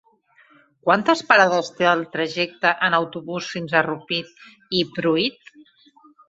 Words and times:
Quantes 0.85 1.19
parades 1.31 1.69
té 1.81 1.87
el 1.89 2.01
trajecte 2.15 2.71
en 2.87 2.97
autobús 3.01 3.51
fins 3.57 3.77
a 3.77 3.83
Rupit 3.89 4.33
i 4.81 4.83
Pruit? 4.97 5.55